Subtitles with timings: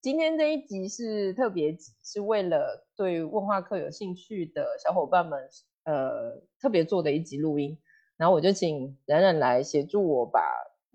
[0.00, 5.48] 今天这一集是特别，是为了对问话课有兴趣的小伙伴们，
[5.82, 7.76] 呃，特别做的一集录音。
[8.16, 10.40] 然后我就请冉冉来协助我把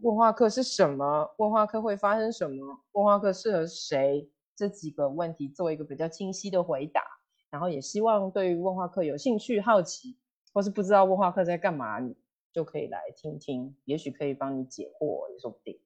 [0.03, 7.01] 问话课是什么，问话课会发生什么，问话课适合谁这几个问题做一个比较清晰的回答。
[7.49, 10.17] 然后也希望对于问话课有兴趣、好奇，
[10.53, 12.15] 或是不知道问话课在干嘛，你
[12.53, 15.77] 就可以来听听，也许可以帮你解惑，也说不定。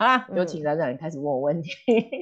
[0.00, 1.70] 好啦，有请冉冉开始问我问题。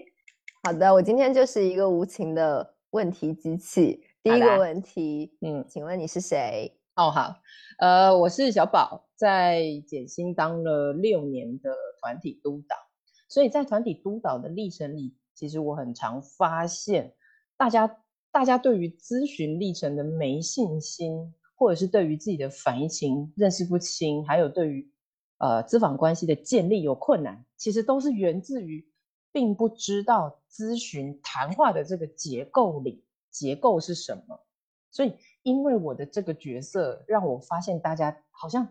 [0.65, 4.03] 好的，我今天就是一个无情的问题机器。
[4.23, 6.75] 第一个问题，嗯，请问你是谁？
[6.95, 7.35] 哦，好，
[7.79, 12.75] 呃，我是小宝，在简心当了六年的团体督导，
[13.29, 17.13] 所以在团体督导的历程里，其实我很常发现，
[17.59, 17.99] 大家
[18.33, 24.91] 大家对于咨询历程的没信心，或者是对于自己的反应情认识不清，还有对于
[25.39, 28.89] 呃，咨访关系的建立有困难，其实都是源自于
[29.33, 34.41] 并不知道咨询谈话的这个结构里结构是什么。
[34.91, 38.67] 所以，因为我的这个角色，让我发现大家好像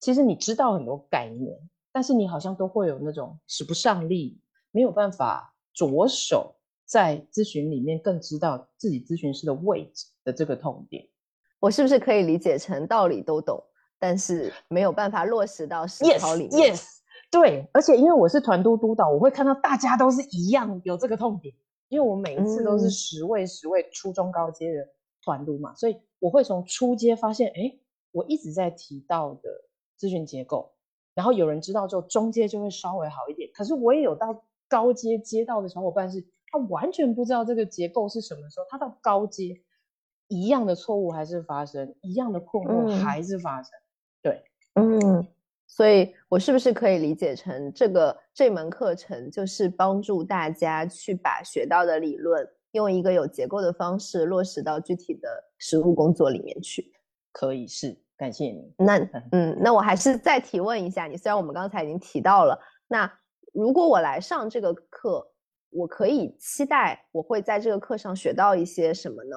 [0.00, 1.56] 其实你知道很多概念，
[1.92, 4.40] 但是你好像都会有那种使不上力，
[4.72, 11.06] 没有办法着手在咨询里面更知道自己咨询师的位置的这个痛点。
[11.60, 13.62] 我是不是可以理解成道理都懂？
[13.98, 16.74] 但是没有办法落实到实操里面。
[16.74, 16.84] Yes，
[17.30, 21.54] 对，而且因为我是团督督导，我会看到大家都是一样有这个痛点，
[21.88, 24.88] 因为我每一次都是十位十位初中高阶的
[25.22, 27.78] 团督嘛，所以我会从初阶发现，哎，
[28.12, 29.50] 我一直在提到的
[29.98, 30.72] 咨询结构，
[31.14, 33.50] 然后有人知道之后，中阶就会稍微好一点。
[33.52, 39.60] 可是我也有到高阶接到的小伙伴，是他完全不知道这个结构是什么时候，他到高阶
[40.28, 43.72] 一样的错误还是发生，一样的困惑还是发生。
[44.22, 44.42] 对，
[44.74, 45.26] 嗯，
[45.66, 56.92] 所以我是不是可以理解成这个这门课程就是帮助大家去把学到的理论用一个有结构的方式落实到具体的实务工作里面去？
[57.32, 58.72] 可以是，感谢你。
[58.78, 58.98] 那
[59.32, 62.58] 嗯，那我还是再提问一下你，虽然我们刚才已经提到了，
[62.88, 63.10] 那
[63.52, 65.26] 如果我来上这个课，
[65.70, 69.36] 我可以期待我会在这个课上学到一些什么呢？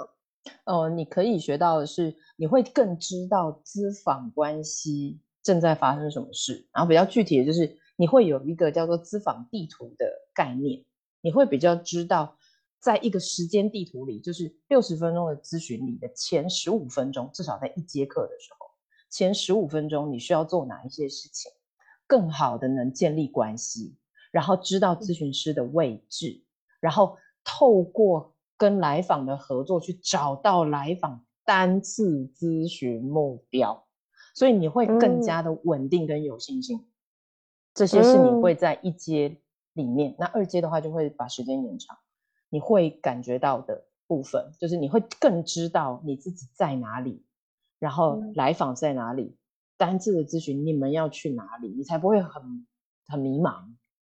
[0.66, 10.84] 哦，你可以学到的是，你会更知道咨访关系正在发生什么事，然后比较具体的就是，你会有一个叫做咨访地图的概念，
[11.22, 12.36] 你会比较知道，
[12.80, 18.66] 在一个时间地图里，就是六十分钟的咨询里的前十五分钟，至少在一节课的时候，
[19.10, 21.52] 前十五分钟你需要做哪一些事情，
[22.08, 23.96] 更好的能建立关系，
[24.32, 26.44] 然后知道咨询师的位置，
[26.80, 28.34] 然后透过。
[28.62, 33.88] 跟来访的合作，去找到来访单次咨询目标，
[34.36, 36.88] 所以你会更加的稳定跟有信心。
[37.74, 39.36] 这些是你会在一阶
[39.74, 41.98] 里面，那二阶的话就会把时间延长。
[42.50, 47.26] 你会感觉到的部分，就是你会更知道你自己在哪里，
[47.80, 49.36] 然后来访在哪里，
[49.76, 52.68] 单次的咨询你们要去哪里，你才不会很
[53.08, 53.64] 很迷茫。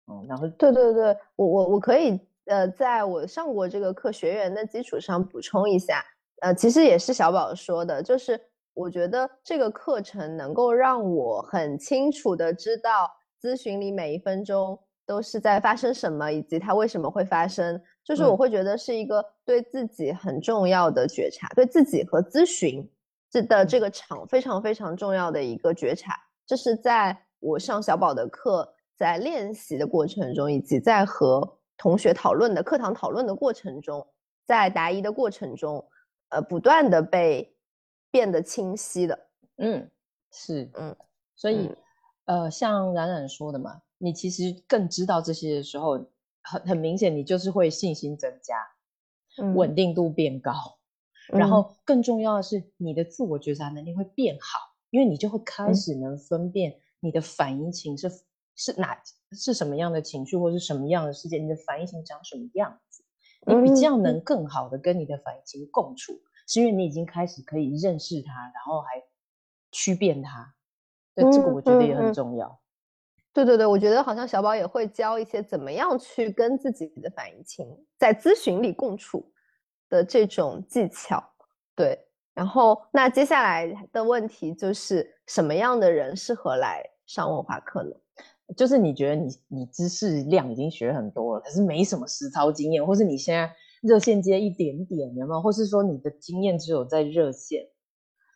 [0.08, 2.18] 嗯，然后对对对，我我我可以。
[2.46, 6.04] 呃，在我上过这个课学员的基础上补充一下，
[6.42, 8.40] 呃，其实也是小宝说的，就是
[8.74, 13.10] 我觉得这个课程能够让我很清楚的知道
[13.42, 22.88] 咨询里每一分钟都是在发生什么，以及它为什么会发生，就是我会觉得是一个对自己很重要的觉察，对自己和咨询
[23.32, 26.14] 这的这个场非常非常重要的一个觉察，
[26.46, 28.68] 这是在我上小宝的课，
[28.98, 34.08] 在练习的过程中，以及在和同学讨论的课堂讨论的过程中，
[34.46, 35.86] 在答疑的过程中，
[36.30, 37.56] 呃，不断的被
[38.12, 39.28] 变得清晰的，
[39.58, 39.90] 嗯，
[40.31, 40.96] 是，嗯，
[41.35, 41.69] 所以，
[42.25, 45.94] 呃，像冉冉说的嘛，你其实更知道这些的时候，
[46.41, 48.56] 很很明显，你就是会信心增加，
[49.53, 50.53] 稳定度变高，
[51.28, 54.59] 然后更重要的是，你的自我觉察能力会变好，
[54.91, 58.09] 因为你就会开始能分辨你的反应情是
[58.56, 58.97] 是哪。
[59.35, 63.03] 是什么样的情绪，或是什么样的事件，你的反应型长什么样子？
[63.47, 69.03] 你比较能更好的跟你的反应型共处，是因为你已经开始可以认识它，然后还
[69.72, 70.55] 区辨它。
[71.14, 72.59] 对，这个我觉得也很重要。
[73.32, 77.67] 对对对，我觉得好像小宝也会教一些怎么样去跟自己的反应情
[77.99, 79.31] 在咨询里共处
[79.90, 81.23] 的这种技巧。
[81.76, 81.99] 对，
[82.34, 87.96] 然后那接下来的问题就是什么样的人适合来上文化课呢？
[88.56, 93.52] 就是你觉得你你知识量已经学很多了，可是没什么实操经验，或是你现在
[93.82, 95.42] 热线接一点点，有没有？
[95.42, 97.68] 或是说你的经验只有在热线，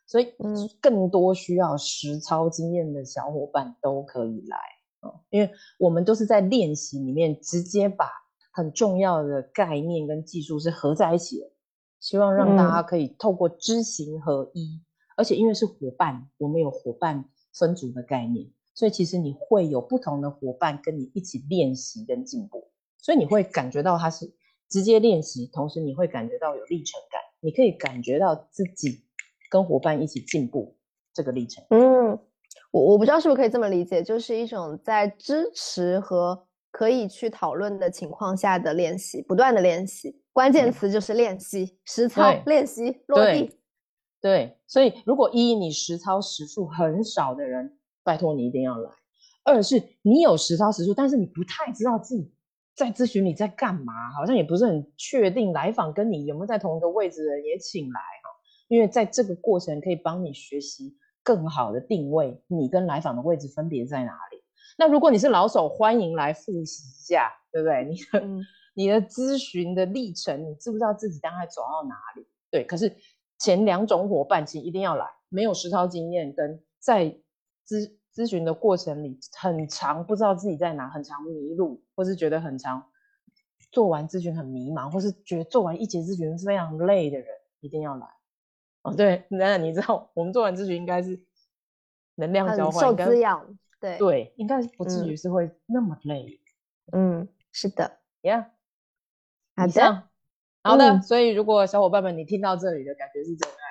[0.08, 0.34] 所以
[0.82, 4.58] 更多需要实操经验的小伙伴都可以来
[5.02, 8.10] 哦，因为我们都是在练习里面直接把
[8.52, 11.52] 很重要的概念跟技术是合在一起的，
[12.00, 14.82] 希望让大家可以透过知行合一，
[15.16, 18.48] 而且因为是伙伴，我们有伙伴分组的概念，
[18.80, 24.34] 所以其实你会有不同的伙伴跟你一起练习跟进步，所以你会感觉到它是
[24.70, 29.04] 直接练习，同时你会感觉到有历程感，你可以感觉到自己
[29.50, 30.78] 跟伙伴一起进步
[31.14, 31.62] 这个历程。
[31.72, 32.18] 嗯，
[32.72, 36.46] 我我不知道是不是可以这么理解，就是一种在支持和。
[36.72, 43.58] 可以去讨论的情况下的练习，不断的练习，关键词就是练习、实操、练习、落地。
[44.22, 47.79] 对，所以如果一你实操时数很少的人，
[48.10, 48.90] 拜托你一定要来；
[49.44, 52.34] 二是你有实操时数，但是你不太知道自己
[52.76, 58.30] 在咨询你在干嘛，好像也不是很确定来访跟你有没有在同一个位置的人也请来哈，
[58.68, 64.42] 因为在这个过程可以帮你学习更好的定位你跟来访的位置分别在哪里。
[64.76, 67.86] 那如果你是老手，欢迎来复习一下，对不对？
[67.86, 72.26] 你的 你的咨询的历程，你知不知道自己大概走到哪里？
[72.50, 72.96] 对，可是
[73.38, 77.06] 前两种伙伴其实一定要来，没有实操经验，跟在
[77.68, 82.84] 咨咨询的过程里很长，不知道自己在哪，很长迷路，或是觉得很长
[83.72, 87.28] 做完咨询很迷茫，或是觉得做完一节咨询非常累的人，
[87.60, 88.08] 一定要来。
[88.82, 91.22] 哦，对，那你知道我们做完咨询应该是
[92.16, 93.58] 能量交换，受滋养。
[93.82, 96.42] 对对，应该不至于是会那么累。
[96.92, 98.48] 嗯，是的，Yeah，
[99.56, 100.10] 好的，
[100.62, 101.02] 好的。
[101.02, 103.69] 所以如果小伙伴们你听到这里的感觉是真爱，好吗？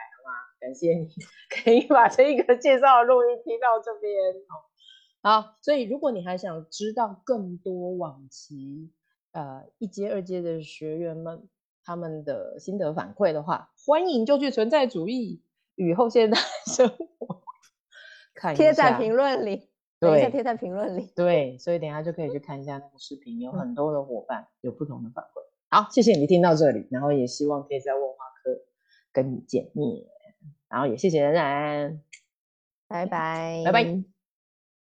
[0.68, 1.08] 感谢你
[1.48, 4.52] 可以把这一个介绍录音听到这边哦。
[5.22, 8.92] 好，所以如果你还想知道更多往期
[9.32, 11.48] 呃一阶二阶的学员们
[11.82, 15.42] 他们的心得反馈的话，欢迎就去存在主义
[15.74, 17.42] 与后现代生活
[18.34, 19.70] 看贴在评论里。
[19.98, 21.10] 对，贴在评论里。
[21.16, 25.28] 对，所以等下就可以去看一下那个视频，有很多的伙伴有不同的反馈。
[25.70, 28.60] 好，谢谢你听到这里，然后也希望可以在问话课
[29.12, 30.04] 跟你见面，
[30.68, 32.00] 然后也谢谢冉冉，
[32.88, 34.17] 拜拜，拜拜。